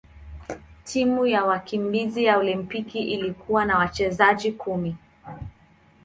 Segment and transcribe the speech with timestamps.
[0.83, 4.95] Timu ya wakimbizi ya Olimpiki ilikuwa na wachezaji kumi.